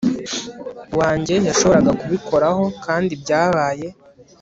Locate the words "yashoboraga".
1.47-1.91